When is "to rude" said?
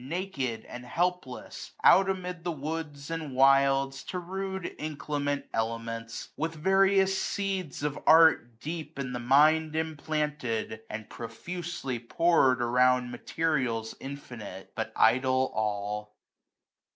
4.05-4.73